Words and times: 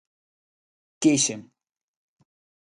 Quixen. 1.01 1.41